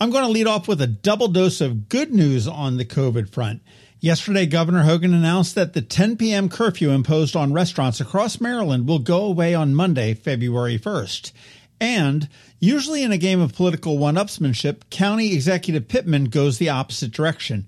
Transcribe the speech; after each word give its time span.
I'm 0.00 0.10
going 0.10 0.24
to 0.24 0.30
lead 0.30 0.46
off 0.46 0.66
with 0.66 0.82
a 0.82 0.86
double 0.86 1.28
dose 1.28 1.60
of 1.60 1.88
good 1.88 2.12
news 2.12 2.48
on 2.48 2.76
the 2.76 2.84
COVID 2.84 3.30
front. 3.30 3.62
Yesterday, 4.00 4.44
Governor 4.44 4.82
Hogan 4.82 5.14
announced 5.14 5.54
that 5.54 5.72
the 5.72 5.80
10 5.80 6.16
p.m. 6.16 6.48
curfew 6.48 6.90
imposed 6.90 7.36
on 7.36 7.52
restaurants 7.52 8.00
across 8.00 8.40
Maryland 8.40 8.86
will 8.86 8.98
go 8.98 9.24
away 9.24 9.54
on 9.54 9.74
Monday, 9.74 10.12
February 10.12 10.78
1st. 10.78 11.32
And 11.80 12.28
usually 12.58 13.02
in 13.02 13.12
a 13.12 13.18
game 13.18 13.40
of 13.40 13.54
political 13.54 13.96
one 13.96 14.16
upsmanship, 14.16 14.90
County 14.90 15.32
Executive 15.32 15.88
Pittman 15.88 16.24
goes 16.24 16.58
the 16.58 16.68
opposite 16.70 17.12
direction. 17.12 17.66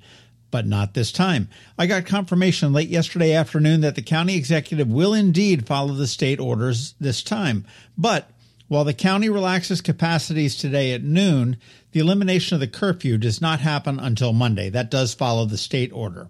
But 0.50 0.66
not 0.66 0.94
this 0.94 1.12
time. 1.12 1.48
I 1.78 1.86
got 1.86 2.06
confirmation 2.06 2.72
late 2.72 2.88
yesterday 2.88 3.32
afternoon 3.32 3.80
that 3.80 3.94
the 3.94 4.02
county 4.02 4.36
executive 4.36 4.88
will 4.88 5.14
indeed 5.14 5.66
follow 5.66 5.94
the 5.94 6.06
state 6.06 6.40
orders 6.40 6.94
this 7.00 7.22
time. 7.22 7.66
But 7.96 8.30
while 8.68 8.84
the 8.84 8.94
county 8.94 9.28
relaxes 9.28 9.80
capacities 9.80 10.56
today 10.56 10.92
at 10.92 11.02
noon, 11.02 11.56
the 11.92 12.00
elimination 12.00 12.54
of 12.54 12.60
the 12.60 12.66
curfew 12.66 13.16
does 13.16 13.40
not 13.40 13.60
happen 13.60 13.98
until 14.00 14.32
Monday. 14.32 14.70
That 14.70 14.90
does 14.90 15.14
follow 15.14 15.44
the 15.44 15.56
state 15.56 15.92
order. 15.92 16.28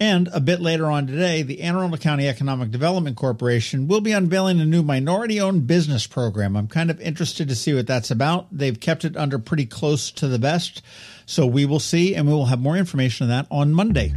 And 0.00 0.28
a 0.32 0.40
bit 0.40 0.60
later 0.60 0.90
on 0.90 1.06
today, 1.06 1.42
the 1.42 1.62
Anne 1.62 1.76
Arundel 1.76 1.98
County 1.98 2.28
Economic 2.28 2.70
Development 2.70 3.16
Corporation 3.16 3.86
will 3.86 4.00
be 4.00 4.12
unveiling 4.12 4.60
a 4.60 4.64
new 4.64 4.82
minority 4.82 5.40
owned 5.40 5.66
business 5.66 6.06
program. 6.06 6.56
I'm 6.56 6.66
kind 6.66 6.90
of 6.90 7.00
interested 7.00 7.48
to 7.48 7.54
see 7.54 7.72
what 7.74 7.86
that's 7.86 8.10
about. 8.10 8.48
They've 8.50 8.78
kept 8.78 9.04
it 9.04 9.16
under 9.16 9.38
pretty 9.38 9.66
close 9.66 10.10
to 10.12 10.26
the 10.26 10.38
vest. 10.38 10.82
So 11.26 11.46
we 11.46 11.64
will 11.64 11.80
see, 11.80 12.14
and 12.14 12.26
we 12.26 12.34
will 12.34 12.46
have 12.46 12.60
more 12.60 12.76
information 12.76 13.24
on 13.24 13.30
that 13.30 13.46
on 13.50 13.72
Monday. 13.72 14.12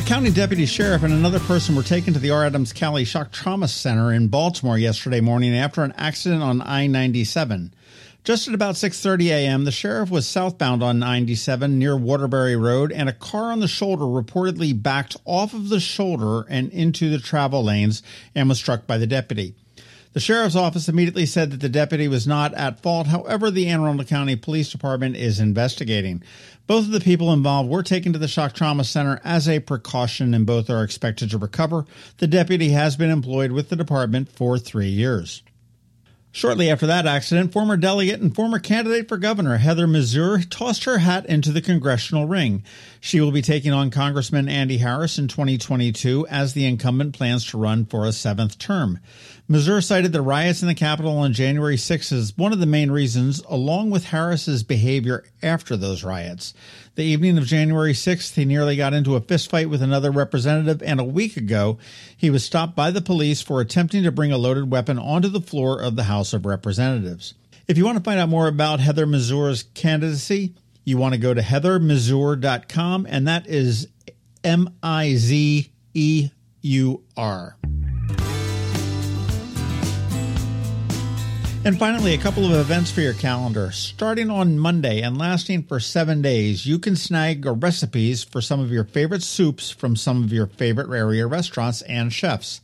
A 0.00 0.02
county 0.02 0.30
deputy 0.30 0.64
sheriff 0.64 1.02
and 1.02 1.12
another 1.12 1.40
person 1.40 1.76
were 1.76 1.82
taken 1.82 2.14
to 2.14 2.18
the 2.18 2.30
R. 2.30 2.46
Adams 2.46 2.72
Cowley 2.72 3.04
Shock 3.04 3.32
Trauma 3.32 3.68
Center 3.68 4.10
in 4.14 4.28
Baltimore 4.28 4.78
yesterday 4.78 5.20
morning 5.20 5.54
after 5.54 5.84
an 5.84 5.92
accident 5.94 6.42
on 6.42 6.62
I-97. 6.62 7.70
Just 8.24 8.48
at 8.48 8.54
about 8.54 8.76
6:30 8.76 9.26
a.m., 9.26 9.64
the 9.64 9.70
sheriff 9.70 10.10
was 10.10 10.26
southbound 10.26 10.82
on 10.82 11.00
97 11.00 11.78
near 11.78 11.98
Waterbury 11.98 12.56
Road 12.56 12.92
and 12.92 13.10
a 13.10 13.12
car 13.12 13.52
on 13.52 13.60
the 13.60 13.68
shoulder 13.68 14.04
reportedly 14.04 14.72
backed 14.82 15.18
off 15.26 15.52
of 15.52 15.68
the 15.68 15.80
shoulder 15.80 16.46
and 16.48 16.72
into 16.72 17.10
the 17.10 17.18
travel 17.18 17.62
lanes 17.62 18.02
and 18.34 18.48
was 18.48 18.56
struck 18.56 18.86
by 18.86 18.96
the 18.96 19.06
deputy. 19.06 19.54
The 20.12 20.20
sheriff's 20.20 20.56
office 20.56 20.88
immediately 20.88 21.24
said 21.24 21.52
that 21.52 21.60
the 21.60 21.68
deputy 21.68 22.08
was 22.08 22.26
not 22.26 22.52
at 22.54 22.80
fault. 22.80 23.06
However, 23.06 23.48
the 23.48 23.68
Anne 23.68 23.80
Arundel 23.80 24.04
County 24.04 24.34
Police 24.34 24.70
Department 24.70 25.14
is 25.14 25.38
investigating. 25.38 26.24
Both 26.66 26.86
of 26.86 26.90
the 26.90 27.00
people 27.00 27.32
involved 27.32 27.70
were 27.70 27.84
taken 27.84 28.12
to 28.12 28.18
the 28.18 28.26
shock 28.26 28.52
trauma 28.52 28.82
center 28.82 29.20
as 29.22 29.48
a 29.48 29.60
precaution 29.60 30.34
and 30.34 30.44
both 30.44 30.68
are 30.68 30.82
expected 30.82 31.30
to 31.30 31.38
recover. 31.38 31.84
The 32.18 32.26
deputy 32.26 32.70
has 32.70 32.96
been 32.96 33.10
employed 33.10 33.52
with 33.52 33.68
the 33.68 33.76
department 33.76 34.28
for 34.28 34.58
three 34.58 34.88
years. 34.88 35.42
Shortly 36.32 36.70
after 36.70 36.86
that 36.86 37.08
accident, 37.08 37.52
former 37.52 37.76
delegate 37.76 38.20
and 38.20 38.32
former 38.32 38.60
candidate 38.60 39.08
for 39.08 39.16
governor 39.16 39.56
Heather 39.56 39.88
Mizeur 39.88 40.48
tossed 40.48 40.84
her 40.84 40.98
hat 40.98 41.26
into 41.26 41.50
the 41.50 41.60
congressional 41.60 42.28
ring. 42.28 42.62
She 43.00 43.20
will 43.20 43.32
be 43.32 43.42
taking 43.42 43.72
on 43.72 43.90
Congressman 43.90 44.48
Andy 44.48 44.76
Harris 44.76 45.18
in 45.18 45.26
2022 45.26 46.28
as 46.28 46.52
the 46.52 46.66
incumbent 46.66 47.14
plans 47.14 47.46
to 47.46 47.58
run 47.58 47.84
for 47.84 48.06
a 48.06 48.12
seventh 48.12 48.58
term. 48.58 49.00
Mizeur 49.48 49.82
cited 49.82 50.12
the 50.12 50.22
riots 50.22 50.62
in 50.62 50.68
the 50.68 50.74
Capitol 50.76 51.18
on 51.18 51.32
January 51.32 51.76
6 51.76 52.12
as 52.12 52.38
one 52.38 52.52
of 52.52 52.60
the 52.60 52.66
main 52.66 52.92
reasons, 52.92 53.42
along 53.48 53.90
with 53.90 54.04
Harris's 54.04 54.62
behavior 54.62 55.24
after 55.42 55.76
those 55.76 56.04
riots. 56.04 56.54
The 57.00 57.06
evening 57.06 57.38
of 57.38 57.46
January 57.46 57.94
6th, 57.94 58.34
he 58.34 58.44
nearly 58.44 58.76
got 58.76 58.92
into 58.92 59.16
a 59.16 59.22
fistfight 59.22 59.70
with 59.70 59.80
another 59.80 60.10
representative, 60.10 60.82
and 60.82 61.00
a 61.00 61.02
week 61.02 61.38
ago, 61.38 61.78
he 62.14 62.28
was 62.28 62.44
stopped 62.44 62.76
by 62.76 62.90
the 62.90 63.00
police 63.00 63.40
for 63.40 63.62
attempting 63.62 64.02
to 64.02 64.12
bring 64.12 64.32
a 64.32 64.36
loaded 64.36 64.70
weapon 64.70 64.98
onto 64.98 65.28
the 65.28 65.40
floor 65.40 65.80
of 65.80 65.96
the 65.96 66.02
House 66.02 66.34
of 66.34 66.44
Representatives. 66.44 67.32
If 67.66 67.78
you 67.78 67.86
want 67.86 67.96
to 67.96 68.04
find 68.04 68.20
out 68.20 68.28
more 68.28 68.48
about 68.48 68.80
Heather 68.80 69.06
Mizeur's 69.06 69.62
candidacy, 69.62 70.52
you 70.84 70.98
want 70.98 71.14
to 71.14 71.18
go 71.18 71.32
to 71.32 71.40
heathermizeur.com, 71.40 73.06
and 73.08 73.26
that 73.26 73.46
is 73.46 73.88
M 74.44 74.68
I 74.82 75.14
Z 75.14 75.72
E 75.94 76.30
U 76.60 77.02
R. 77.16 77.56
And 81.62 81.78
finally, 81.78 82.14
a 82.14 82.18
couple 82.18 82.46
of 82.46 82.52
events 82.52 82.90
for 82.90 83.02
your 83.02 83.12
calendar. 83.12 83.70
Starting 83.70 84.30
on 84.30 84.58
Monday 84.58 85.02
and 85.02 85.18
lasting 85.18 85.64
for 85.64 85.78
seven 85.78 86.22
days, 86.22 86.64
you 86.64 86.78
can 86.78 86.96
snag 86.96 87.44
recipes 87.44 88.24
for 88.24 88.40
some 88.40 88.60
of 88.60 88.72
your 88.72 88.84
favorite 88.84 89.22
soups 89.22 89.70
from 89.70 89.94
some 89.94 90.24
of 90.24 90.32
your 90.32 90.46
favorite 90.46 90.90
area 90.90 91.26
restaurants 91.26 91.82
and 91.82 92.14
chefs. 92.14 92.62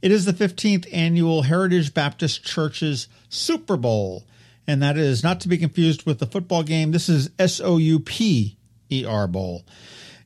It 0.00 0.10
is 0.10 0.24
the 0.24 0.32
15th 0.32 0.88
annual 0.90 1.42
Heritage 1.42 1.92
Baptist 1.92 2.42
Church's 2.42 3.08
Super 3.28 3.76
Bowl, 3.76 4.24
and 4.66 4.82
that 4.82 4.96
is 4.96 5.22
not 5.22 5.40
to 5.40 5.48
be 5.48 5.58
confused 5.58 6.06
with 6.06 6.18
the 6.18 6.26
football 6.26 6.62
game. 6.62 6.92
This 6.92 7.10
is 7.10 7.28
S 7.38 7.60
O 7.60 7.76
U 7.76 8.00
P 8.00 8.56
E 8.90 9.04
R 9.04 9.26
Bowl. 9.26 9.62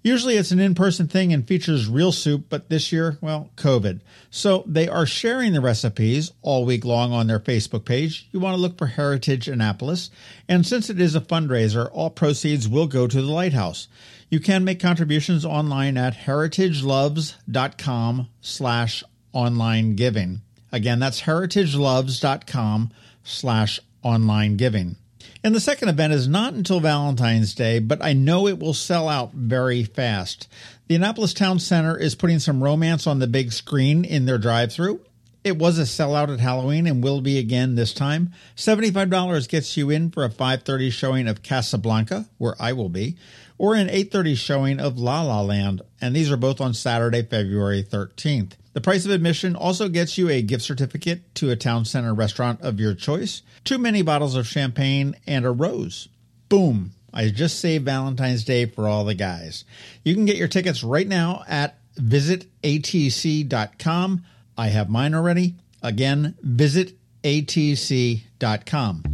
Usually 0.03 0.37
it's 0.37 0.51
an 0.51 0.59
in 0.59 0.75
person 0.75 1.07
thing 1.07 1.33
and 1.33 1.47
features 1.47 1.89
real 1.89 2.11
soup, 2.11 2.47
but 2.49 2.69
this 2.69 2.91
year, 2.91 3.19
well, 3.21 3.51
COVID. 3.57 4.01
So 4.31 4.65
they 4.67 4.89
are 4.89 5.07
sharing 5.07 5.53
the 5.53 5.61
recipes 5.61 6.33
all 6.43 6.65
week 6.65 6.85
long 6.85 7.13
on 7.13 7.29
their 7.29 7.39
Facebook 7.39 7.85
page. 7.85 8.29
You 8.33 8.41
want 8.41 8.57
to 8.57 8.61
look 8.61 8.77
for 8.77 8.87
Heritage 8.87 9.47
Annapolis. 9.47 10.11
And 10.49 10.67
since 10.67 10.91
it 10.91 11.01
is 11.01 11.15
a 11.15 11.21
fundraiser, 11.21 11.89
all 11.93 12.11
proceeds 12.11 12.69
will 12.69 12.89
go 12.89 13.07
to 13.07 13.23
the 13.23 13.31
Lighthouse. 13.31 13.87
You 14.29 14.41
can 14.41 14.65
make 14.65 14.81
contributions 14.81 15.45
online 15.45 15.97
at 15.97 16.15
heritageloves.com 16.15 18.29
slash 18.41 19.05
online 19.33 19.95
giving. 19.95 20.41
Again, 20.73 20.99
that's 20.99 21.23
heritageloves.com 21.23 22.91
slash 23.23 23.79
online 24.03 24.57
giving. 24.57 24.97
And 25.45 25.55
the 25.55 25.61
second 25.61 25.89
event 25.89 26.13
is 26.13 26.29
not 26.29 26.55
until 26.55 26.79
Valentine's 26.79 27.55
Day, 27.55 27.81
but 27.81 28.03
I 28.03 28.13
know 28.13 28.47
it 28.47 28.61
will 28.61 28.75
sell 28.75 29.09
out 29.09 29.33
very 29.33 29.83
fast. 29.83 30.47
The 30.87 30.95
Annapolis 30.95 31.35
Town 31.35 31.59
Center 31.59 31.97
is 31.99 32.15
putting 32.15 32.39
some 32.39 32.63
romance 32.63 33.09
on 33.09 33.19
the 33.19 33.27
big 33.27 33.53
screen 33.53 34.05
in 34.05 34.25
their 34.25 34.39
drive 34.39 34.73
through. 34.73 35.01
It 35.43 35.59
was 35.59 35.81
a 35.81 35.83
sellout 35.83 36.33
at 36.33 36.39
Halloween 36.39 36.87
and 36.87 37.03
will 37.03 37.21
be 37.21 37.39
again 37.39 37.75
this 37.75 37.93
time. 37.93 38.33
$75 38.55 39.49
gets 39.49 39.77
you 39.77 39.91
in 39.91 40.11
for 40.11 40.25
a 40.25 40.31
5:30 40.31 40.91
showing 40.93 41.27
of 41.27 41.43
Casablanca, 41.43 42.27
where 42.39 42.55
I 42.63 42.73
will 42.73 42.89
be, 42.89 43.17
or 43.59 43.75
an 43.75 43.91
8:30 43.91 44.37
showing 44.37 44.79
of 44.79 45.01
La 45.01 45.23
La 45.23 45.41
Land, 45.41 45.83
and 46.01 46.15
these 46.15 46.31
are 46.31 46.37
both 46.37 46.61
on 46.61 46.73
Saturday, 46.73 47.23
February 47.23 47.83
13th. 47.83 48.53
The 48.73 48.81
price 48.81 49.05
of 49.05 49.11
admission 49.11 49.55
also 49.55 49.89
gets 49.89 50.17
you 50.17 50.31
a 50.31 50.43
gift 50.43 50.65
certificate 50.65 51.35
to 51.37 51.51
a 51.51 51.57
town 51.57 51.85
center 51.85 52.15
restaurant 52.15 52.61
of 52.63 52.81
your 52.81 52.95
choice, 52.95 53.43
two 53.65 53.79
mini 53.79 54.03
bottles 54.03 54.35
of 54.35 54.47
champagne, 54.47 55.15
and 55.27 55.45
a 55.45 55.51
rose. 55.51 56.09
Boom! 56.49 56.93
I 57.13 57.29
just 57.29 57.61
saved 57.61 57.85
Valentine's 57.85 58.45
Day 58.45 58.65
for 58.67 58.89
all 58.89 59.05
the 59.05 59.15
guys. 59.15 59.65
You 60.05 60.15
can 60.15 60.25
get 60.25 60.37
your 60.37 60.49
tickets 60.49 60.83
right 60.83 61.07
now 61.07 61.45
at 61.47 61.79
visitatc.com. 61.97 64.25
I 64.57 64.69
have 64.69 64.89
mine 64.89 65.15
already. 65.15 65.57
Again, 65.83 66.35
visitatc.com. 66.47 69.12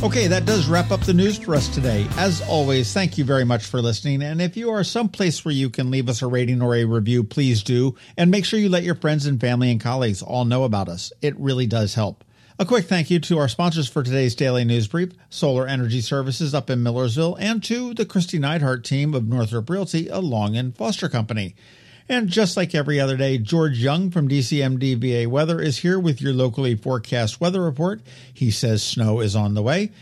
Okay, 0.00 0.28
that 0.28 0.44
does 0.44 0.68
wrap 0.68 0.92
up 0.92 1.00
the 1.00 1.12
news 1.12 1.38
for 1.38 1.56
us 1.56 1.66
today. 1.66 2.06
As 2.18 2.40
always, 2.42 2.92
thank 2.92 3.18
you 3.18 3.24
very 3.24 3.42
much 3.42 3.66
for 3.66 3.82
listening. 3.82 4.22
And 4.22 4.40
if 4.40 4.56
you 4.56 4.70
are 4.70 4.84
someplace 4.84 5.44
where 5.44 5.52
you 5.52 5.70
can 5.70 5.90
leave 5.90 6.08
us 6.08 6.22
a 6.22 6.28
rating 6.28 6.62
or 6.62 6.76
a 6.76 6.84
review, 6.84 7.24
please 7.24 7.64
do. 7.64 7.96
And 8.16 8.30
make 8.30 8.44
sure 8.44 8.60
you 8.60 8.68
let 8.68 8.84
your 8.84 8.94
friends 8.94 9.26
and 9.26 9.40
family 9.40 9.72
and 9.72 9.80
colleagues 9.80 10.22
all 10.22 10.44
know 10.44 10.62
about 10.62 10.88
us. 10.88 11.12
It 11.20 11.36
really 11.40 11.66
does 11.66 11.94
help. 11.94 12.22
A 12.60 12.64
quick 12.64 12.84
thank 12.84 13.10
you 13.10 13.18
to 13.18 13.38
our 13.38 13.48
sponsors 13.48 13.88
for 13.88 14.04
today's 14.04 14.36
daily 14.36 14.64
news 14.64 14.86
brief, 14.86 15.14
Solar 15.30 15.66
Energy 15.66 16.00
Services 16.00 16.54
up 16.54 16.70
in 16.70 16.80
Millersville, 16.80 17.36
and 17.40 17.60
to 17.64 17.92
the 17.92 18.06
Kristi 18.06 18.38
Neidhardt 18.38 18.84
team 18.84 19.14
of 19.14 19.26
Northrop 19.26 19.68
Realty, 19.68 20.06
a 20.06 20.20
Long 20.20 20.56
and 20.56 20.76
Foster 20.76 21.08
Company. 21.08 21.56
And 22.08 22.28
just 22.28 22.56
like 22.56 22.74
every 22.74 22.98
other 22.98 23.18
day, 23.18 23.36
George 23.36 23.78
Young 23.78 24.10
from 24.10 24.28
DCMD 24.28 24.96
VA 24.96 25.28
Weather 25.28 25.60
is 25.60 25.78
here 25.78 25.98
with 25.98 26.22
your 26.22 26.32
locally 26.32 26.74
forecast 26.74 27.40
weather 27.40 27.62
report. 27.62 28.00
He 28.32 28.50
says 28.50 28.82
snow 28.82 29.20
is 29.20 29.36
on 29.36 29.52
the 29.52 29.62
way. 29.62 29.92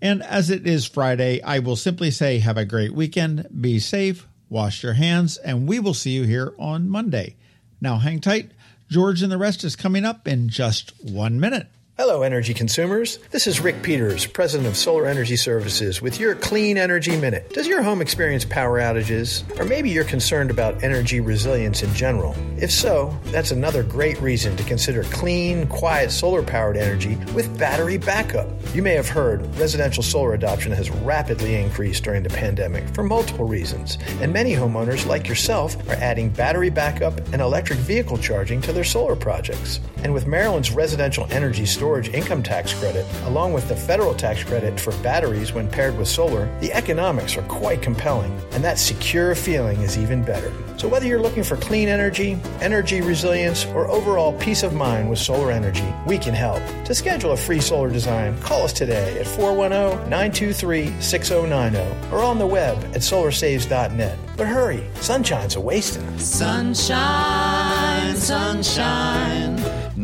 And 0.00 0.22
as 0.22 0.48
it 0.50 0.66
is 0.66 0.86
Friday, 0.86 1.42
I 1.42 1.58
will 1.58 1.74
simply 1.74 2.12
say 2.12 2.38
have 2.38 2.56
a 2.56 2.64
great 2.64 2.94
weekend, 2.94 3.48
be 3.60 3.80
safe, 3.80 4.28
wash 4.48 4.84
your 4.84 4.92
hands, 4.92 5.38
and 5.38 5.66
we 5.66 5.80
will 5.80 5.94
see 5.94 6.10
you 6.10 6.22
here 6.22 6.54
on 6.58 6.88
Monday. 6.88 7.34
Now 7.80 7.96
hang 7.96 8.20
tight. 8.20 8.52
George 8.88 9.22
and 9.22 9.32
the 9.32 9.38
rest 9.38 9.64
is 9.64 9.74
coming 9.74 10.04
up 10.04 10.28
in 10.28 10.48
just 10.48 10.92
one 11.02 11.40
minute. 11.40 11.66
Hello, 11.98 12.20
energy 12.20 12.52
consumers. 12.52 13.18
This 13.30 13.46
is 13.46 13.58
Rick 13.58 13.82
Peters, 13.82 14.26
President 14.26 14.68
of 14.68 14.76
Solar 14.76 15.06
Energy 15.06 15.34
Services, 15.34 16.02
with 16.02 16.20
your 16.20 16.34
Clean 16.34 16.76
Energy 16.76 17.18
Minute. 17.18 17.54
Does 17.54 17.66
your 17.66 17.82
home 17.82 18.02
experience 18.02 18.44
power 18.44 18.78
outages? 18.78 19.42
Or 19.58 19.64
maybe 19.64 19.88
you're 19.88 20.04
concerned 20.04 20.50
about 20.50 20.84
energy 20.84 21.20
resilience 21.20 21.82
in 21.82 21.94
general? 21.94 22.36
If 22.58 22.70
so, 22.70 23.18
that's 23.28 23.50
another 23.50 23.82
great 23.82 24.20
reason 24.20 24.58
to 24.58 24.64
consider 24.64 25.04
clean, 25.04 25.66
quiet 25.68 26.10
solar 26.10 26.42
powered 26.42 26.76
energy 26.76 27.16
with 27.32 27.58
battery 27.58 27.96
backup. 27.96 28.46
You 28.74 28.82
may 28.82 28.92
have 28.92 29.08
heard 29.08 29.46
residential 29.56 30.02
solar 30.02 30.34
adoption 30.34 30.72
has 30.72 30.90
rapidly 30.90 31.54
increased 31.54 32.04
during 32.04 32.22
the 32.22 32.28
pandemic 32.28 32.86
for 32.90 33.04
multiple 33.04 33.46
reasons, 33.46 33.96
and 34.20 34.30
many 34.30 34.52
homeowners, 34.52 35.06
like 35.06 35.28
yourself, 35.28 35.78
are 35.88 35.94
adding 35.94 36.28
battery 36.28 36.68
backup 36.68 37.16
and 37.32 37.40
electric 37.40 37.78
vehicle 37.78 38.18
charging 38.18 38.60
to 38.60 38.72
their 38.74 38.84
solar 38.84 39.16
projects. 39.16 39.80
And 40.04 40.12
with 40.12 40.26
Maryland's 40.26 40.70
residential 40.70 41.26
energy 41.30 41.64
storage, 41.64 41.85
storage 41.86 42.08
income 42.08 42.42
tax 42.42 42.74
credit, 42.74 43.06
along 43.26 43.52
with 43.52 43.68
the 43.68 43.76
federal 43.76 44.12
tax 44.12 44.42
credit 44.42 44.80
for 44.80 44.90
batteries 45.04 45.52
when 45.52 45.68
paired 45.68 45.96
with 45.96 46.08
solar, 46.08 46.52
the 46.58 46.72
economics 46.72 47.36
are 47.36 47.42
quite 47.42 47.80
compelling, 47.80 48.36
and 48.50 48.64
that 48.64 48.76
secure 48.76 49.36
feeling 49.36 49.80
is 49.82 49.96
even 49.96 50.20
better. 50.20 50.52
So, 50.78 50.88
whether 50.88 51.06
you're 51.06 51.22
looking 51.22 51.44
for 51.44 51.56
clean 51.56 51.88
energy, 51.88 52.40
energy 52.60 53.02
resilience, 53.02 53.66
or 53.66 53.86
overall 53.88 54.32
peace 54.40 54.64
of 54.64 54.74
mind 54.74 55.08
with 55.08 55.20
solar 55.20 55.52
energy, 55.52 55.86
we 56.08 56.18
can 56.18 56.34
help. 56.34 56.60
To 56.86 56.94
schedule 56.94 57.30
a 57.30 57.36
free 57.36 57.60
solar 57.60 57.88
design, 57.88 58.36
call 58.40 58.64
us 58.64 58.72
today 58.72 59.20
at 59.20 59.28
410 59.28 60.10
923 60.10 61.00
6090 61.00 61.78
or 62.12 62.18
on 62.18 62.40
the 62.40 62.46
web 62.48 62.76
at 62.96 63.02
solarsaves.net. 63.02 64.18
But 64.36 64.48
hurry, 64.48 64.84
sunshine's 64.96 65.54
a 65.54 65.60
wasting. 65.60 66.18
Sunshine, 66.18 68.16
sunshine. 68.16 69.75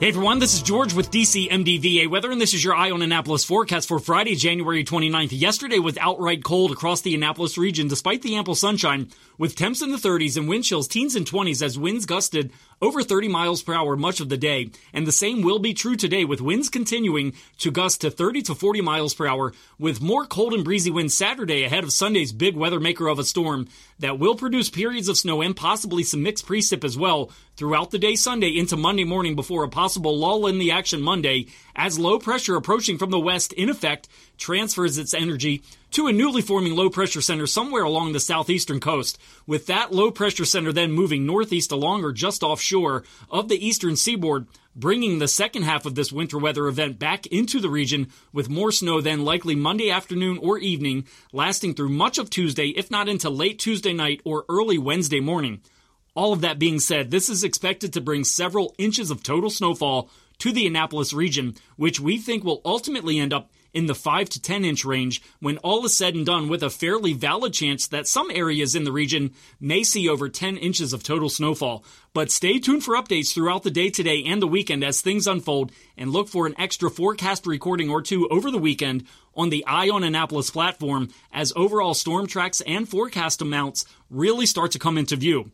Hey 0.00 0.08
everyone, 0.08 0.38
this 0.38 0.54
is 0.54 0.62
George 0.62 0.94
with 0.94 1.10
DC 1.10 1.50
MDVA 1.50 2.08
Weather, 2.08 2.30
and 2.30 2.40
this 2.40 2.54
is 2.54 2.64
your 2.64 2.74
Eye 2.74 2.90
on 2.90 3.02
Annapolis 3.02 3.44
forecast 3.44 3.86
for 3.86 3.98
Friday, 3.98 4.34
January 4.34 4.82
29th. 4.82 5.38
Yesterday 5.38 5.78
was 5.78 5.98
outright 5.98 6.42
cold 6.42 6.72
across 6.72 7.02
the 7.02 7.14
Annapolis 7.14 7.58
region, 7.58 7.86
despite 7.86 8.22
the 8.22 8.36
ample 8.36 8.54
sunshine, 8.54 9.10
with 9.36 9.54
temps 9.54 9.82
in 9.82 9.90
the 9.90 9.98
30s 9.98 10.38
and 10.38 10.48
wind 10.48 10.64
chills 10.64 10.88
teens 10.88 11.16
and 11.16 11.26
20s 11.26 11.60
as 11.60 11.78
winds 11.78 12.06
gusted 12.06 12.50
over 12.82 13.02
30 13.02 13.28
miles 13.28 13.62
per 13.62 13.74
hour 13.74 13.96
much 13.96 14.20
of 14.20 14.28
the 14.28 14.36
day. 14.36 14.70
And 14.92 15.06
the 15.06 15.12
same 15.12 15.42
will 15.42 15.58
be 15.58 15.74
true 15.74 15.96
today, 15.96 16.24
with 16.24 16.40
winds 16.40 16.68
continuing 16.68 17.34
to 17.58 17.70
gust 17.70 18.00
to 18.00 18.10
30 18.10 18.42
to 18.42 18.54
40 18.54 18.80
miles 18.80 19.14
per 19.14 19.26
hour, 19.26 19.52
with 19.78 20.00
more 20.00 20.26
cold 20.26 20.54
and 20.54 20.64
breezy 20.64 20.90
winds 20.90 21.14
Saturday 21.14 21.64
ahead 21.64 21.84
of 21.84 21.92
Sunday's 21.92 22.32
big 22.32 22.56
weather 22.56 22.80
maker 22.80 23.08
of 23.08 23.18
a 23.18 23.24
storm 23.24 23.68
that 23.98 24.18
will 24.18 24.34
produce 24.34 24.70
periods 24.70 25.08
of 25.08 25.18
snow 25.18 25.42
and 25.42 25.56
possibly 25.56 26.02
some 26.02 26.22
mixed 26.22 26.46
precip 26.46 26.84
as 26.84 26.96
well 26.96 27.30
throughout 27.56 27.90
the 27.90 27.98
day 27.98 28.14
Sunday 28.14 28.56
into 28.56 28.76
Monday 28.76 29.04
morning 29.04 29.36
before 29.36 29.64
a 29.64 29.68
possible 29.68 30.18
lull 30.18 30.46
in 30.46 30.58
the 30.58 30.70
action 30.70 31.02
Monday 31.02 31.46
as 31.76 31.98
low 31.98 32.18
pressure 32.18 32.56
approaching 32.56 32.96
from 32.96 33.10
the 33.10 33.20
west 33.20 33.52
in 33.52 33.68
effect 33.68 34.08
transfers 34.38 34.96
its 34.96 35.12
energy 35.12 35.62
to 35.92 36.06
a 36.06 36.12
newly 36.12 36.40
forming 36.42 36.74
low 36.74 36.88
pressure 36.88 37.20
center 37.20 37.46
somewhere 37.46 37.82
along 37.82 38.12
the 38.12 38.20
southeastern 38.20 38.80
coast, 38.80 39.18
with 39.46 39.66
that 39.66 39.92
low 39.92 40.10
pressure 40.10 40.44
center 40.44 40.72
then 40.72 40.92
moving 40.92 41.26
northeast 41.26 41.72
along 41.72 42.04
or 42.04 42.12
just 42.12 42.42
offshore 42.42 43.02
of 43.30 43.48
the 43.48 43.66
eastern 43.66 43.96
seaboard, 43.96 44.46
bringing 44.76 45.18
the 45.18 45.26
second 45.28 45.62
half 45.64 45.86
of 45.86 45.96
this 45.96 46.12
winter 46.12 46.38
weather 46.38 46.68
event 46.68 46.98
back 46.98 47.26
into 47.26 47.58
the 47.58 47.70
region 47.70 48.08
with 48.32 48.48
more 48.48 48.70
snow 48.70 49.00
then 49.00 49.24
likely 49.24 49.54
Monday 49.54 49.90
afternoon 49.90 50.38
or 50.38 50.58
evening, 50.58 51.06
lasting 51.32 51.74
through 51.74 51.88
much 51.88 52.18
of 52.18 52.30
Tuesday, 52.30 52.68
if 52.68 52.90
not 52.90 53.08
into 53.08 53.28
late 53.28 53.58
Tuesday 53.58 53.92
night 53.92 54.20
or 54.24 54.44
early 54.48 54.78
Wednesday 54.78 55.20
morning. 55.20 55.60
All 56.14 56.32
of 56.32 56.40
that 56.40 56.58
being 56.58 56.80
said, 56.80 57.10
this 57.10 57.28
is 57.28 57.44
expected 57.44 57.92
to 57.92 58.00
bring 58.00 58.24
several 58.24 58.74
inches 58.78 59.10
of 59.10 59.22
total 59.22 59.50
snowfall 59.50 60.10
to 60.38 60.52
the 60.52 60.66
Annapolis 60.66 61.12
region, 61.12 61.54
which 61.76 62.00
we 62.00 62.18
think 62.18 62.44
will 62.44 62.62
ultimately 62.64 63.18
end 63.18 63.32
up 63.32 63.50
in 63.72 63.86
the 63.86 63.94
5 63.94 64.28
to 64.30 64.40
10 64.42 64.64
inch 64.64 64.84
range 64.84 65.22
when 65.40 65.58
all 65.58 65.84
is 65.84 65.96
said 65.96 66.14
and 66.14 66.26
done 66.26 66.48
with 66.48 66.62
a 66.62 66.70
fairly 66.70 67.12
valid 67.12 67.52
chance 67.52 67.86
that 67.88 68.06
some 68.06 68.30
areas 68.30 68.74
in 68.74 68.84
the 68.84 68.92
region 68.92 69.32
may 69.60 69.82
see 69.82 70.08
over 70.08 70.28
10 70.28 70.56
inches 70.56 70.92
of 70.92 71.02
total 71.02 71.28
snowfall. 71.28 71.84
But 72.12 72.30
stay 72.30 72.58
tuned 72.58 72.84
for 72.84 72.94
updates 72.94 73.32
throughout 73.32 73.62
the 73.62 73.70
day 73.70 73.90
today 73.90 74.24
and 74.26 74.42
the 74.42 74.46
weekend 74.46 74.82
as 74.82 75.00
things 75.00 75.26
unfold 75.26 75.70
and 75.96 76.10
look 76.10 76.28
for 76.28 76.46
an 76.46 76.54
extra 76.58 76.90
forecast 76.90 77.46
recording 77.46 77.90
or 77.90 78.02
two 78.02 78.28
over 78.28 78.50
the 78.50 78.58
weekend 78.58 79.04
on 79.34 79.50
the 79.50 79.64
Eye 79.66 79.88
on 79.88 80.02
Annapolis 80.02 80.50
platform 80.50 81.08
as 81.32 81.52
overall 81.54 81.94
storm 81.94 82.26
tracks 82.26 82.60
and 82.62 82.88
forecast 82.88 83.40
amounts 83.40 83.84
really 84.10 84.46
start 84.46 84.72
to 84.72 84.78
come 84.78 84.98
into 84.98 85.16
view. 85.16 85.50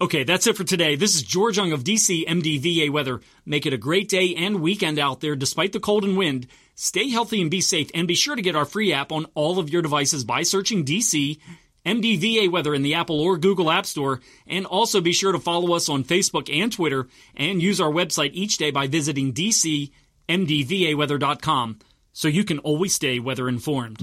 Okay, 0.00 0.22
that's 0.22 0.46
it 0.46 0.56
for 0.56 0.62
today. 0.62 0.94
This 0.94 1.16
is 1.16 1.22
George 1.22 1.56
Young 1.56 1.72
of 1.72 1.82
DC 1.82 2.24
MDVA 2.24 2.88
Weather. 2.88 3.20
Make 3.44 3.66
it 3.66 3.72
a 3.72 3.76
great 3.78 4.08
day 4.08 4.32
and 4.36 4.60
weekend 4.60 4.96
out 4.96 5.20
there 5.20 5.34
despite 5.34 5.72
the 5.72 5.80
cold 5.80 6.04
and 6.04 6.16
wind. 6.16 6.46
Stay 6.80 7.08
healthy 7.08 7.42
and 7.42 7.50
be 7.50 7.60
safe, 7.60 7.90
and 7.92 8.06
be 8.06 8.14
sure 8.14 8.36
to 8.36 8.42
get 8.42 8.54
our 8.54 8.64
free 8.64 8.92
app 8.92 9.10
on 9.10 9.26
all 9.34 9.58
of 9.58 9.68
your 9.68 9.82
devices 9.82 10.22
by 10.22 10.44
searching 10.44 10.84
DC 10.84 11.36
MDVA 11.84 12.52
Weather 12.52 12.72
in 12.72 12.82
the 12.82 12.94
Apple 12.94 13.20
or 13.20 13.36
Google 13.36 13.68
App 13.68 13.84
Store. 13.84 14.20
And 14.46 14.64
also 14.64 15.00
be 15.00 15.12
sure 15.12 15.32
to 15.32 15.40
follow 15.40 15.74
us 15.74 15.88
on 15.88 16.04
Facebook 16.04 16.48
and 16.48 16.70
Twitter 16.70 17.08
and 17.34 17.60
use 17.60 17.80
our 17.80 17.90
website 17.90 18.30
each 18.32 18.58
day 18.58 18.70
by 18.70 18.86
visiting 18.86 19.32
DCMDVAweather.com 19.32 21.78
so 22.12 22.28
you 22.28 22.44
can 22.44 22.60
always 22.60 22.94
stay 22.94 23.18
weather 23.18 23.48
informed. 23.48 24.02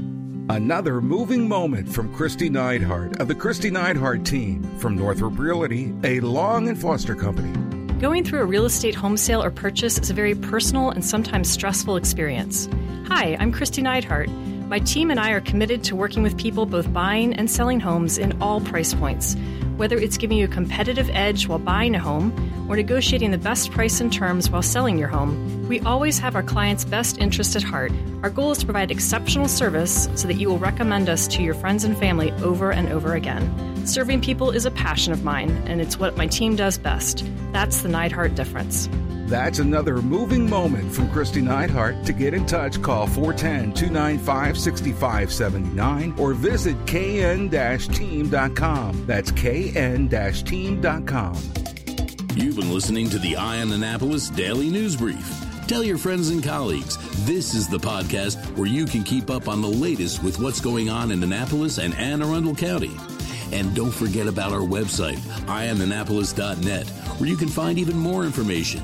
Another 0.50 1.00
moving 1.00 1.48
moment 1.48 1.88
from 1.88 2.14
Kristi 2.14 2.50
Neidhardt 2.50 3.22
of 3.22 3.30
the 3.30 3.36
Kristi 3.36 3.72
Neidhardt 3.72 4.26
team 4.26 4.64
from 4.80 4.98
Northrop 4.98 5.40
Realty, 5.40 5.94
a 6.04 6.20
Long 6.20 6.68
and 6.68 6.78
Foster 6.78 7.16
company. 7.16 7.54
Going 8.00 8.26
through 8.26 8.42
a 8.42 8.46
real 8.46 8.66
estate 8.66 8.94
home 8.94 9.16
sale 9.16 9.42
or 9.42 9.50
purchase 9.50 9.98
is 9.98 10.10
a 10.10 10.14
very 10.14 10.36
personal 10.36 10.90
and 10.90 11.04
sometimes 11.04 11.50
stressful 11.50 11.96
experience. 11.96 12.68
Hi, 13.08 13.38
I'm 13.40 13.54
Kristi 13.54 13.82
Neidhardt. 13.82 14.28
My 14.68 14.80
team 14.80 15.12
and 15.12 15.20
I 15.20 15.32
are 15.32 15.40
committed 15.40 15.82
to 15.86 15.96
working 15.96 16.22
with 16.22 16.38
people 16.38 16.66
both 16.66 16.92
buying 16.92 17.34
and 17.36 17.50
selling 17.50 17.80
homes 17.80 18.18
in 18.18 18.42
all 18.42 18.60
price 18.60 18.94
points 18.94 19.38
whether 19.78 19.98
it's 19.98 20.18
giving 20.18 20.38
you 20.38 20.46
a 20.46 20.50
competitive 20.50 21.10
edge 21.12 21.48
while 21.48 21.60
buying 21.60 21.96
a 21.96 22.00
home 22.00 22.34
or 22.70 22.76
negotiating 22.76 23.32
the 23.32 23.38
best 23.38 23.72
price 23.72 24.00
and 24.00 24.12
terms 24.12 24.50
while 24.50 24.62
selling 24.62 24.98
your 24.98 25.08
home, 25.08 25.68
we 25.68 25.80
always 25.82 26.18
have 26.20 26.36
our 26.36 26.44
clients' 26.44 26.86
best 26.86 27.18
interest 27.18 27.56
at 27.56 27.64
heart. 27.64 27.92
Our 28.24 28.30
goal 28.30 28.52
is 28.52 28.60
to 28.60 28.66
provide 28.66 28.92
exceptional 28.92 29.48
service 29.48 30.08
so 30.16 30.28
that 30.28 30.36
you 30.36 30.48
will 30.48 30.60
recommend 30.60 31.10
us 31.10 31.28
to 31.30 31.44
your 31.44 31.54
friends 31.54 31.84
and 31.84 31.98
family 31.98 32.32
over 32.44 32.72
and 32.72 32.88
over 32.90 33.14
again. 33.14 33.86
Serving 33.86 34.22
people 34.22 34.52
is 34.52 34.66
a 34.66 34.72
passion 34.72 35.14
of 35.14 35.24
mine, 35.24 35.52
and 35.68 35.82
it's 35.82 36.00
what 36.00 36.18
my 36.18 36.28
team 36.28 36.56
does 36.56 36.78
best. 36.78 37.24
That's 37.52 37.82
the 37.82 37.90
Neidhardt 37.90 38.36
difference. 38.36 38.90
That's 39.26 39.58
another 39.58 40.02
moving 40.04 40.48
moment 40.48 40.94
from 40.94 41.10
Kristi 41.10 41.42
Neidhardt. 41.42 42.06
To 42.06 42.14
get 42.14 42.36
in 42.36 42.46
touch, 42.46 42.82
call 42.82 43.08
410 43.08 43.74
295 43.74 44.58
6579 44.58 46.14
or 46.20 46.34
visit 46.34 46.78
kn 46.86 47.50
team.com. 47.50 49.06
That's 49.08 49.32
kn 49.32 50.10
team.com. 50.10 51.36
You've 52.36 52.58
been 52.58 52.72
listening 52.72 53.10
to 53.10 53.18
the 53.18 53.36
Eye 53.36 53.62
on 53.62 53.72
Annapolis 53.72 54.30
Daily 54.30 54.70
News 54.70 54.96
Brief. 54.96 55.46
Tell 55.68 55.84
your 55.84 55.98
friends 55.98 56.30
and 56.30 56.44
colleagues 56.44 56.98
this 57.26 57.56
is 57.56 57.68
the 57.68 57.80
podcast 57.80 58.38
where 58.56 58.68
you 58.68 58.86
can 58.86 59.04
keep 59.04 59.32
up 59.32 59.48
on 59.48 59.62
the 59.62 59.68
latest 59.68 60.22
with 60.22 60.38
what's 60.38 60.60
going 60.60 60.90
on 60.90 61.12
in 61.12 61.24
Annapolis 61.24 61.80
and 61.80 61.96
Anne 61.96 62.22
Arundel 62.22 62.54
County. 62.54 62.92
And 63.52 63.74
don't 63.74 63.94
forget 63.94 64.28
about 64.28 64.52
our 64.52 64.60
website, 64.60 65.18
eyeonannapolis.net, 65.48 66.88
where 67.20 67.30
you 67.30 67.38
can 67.38 67.48
find 67.48 67.80
even 67.80 67.98
more 67.98 68.26
information. 68.26 68.84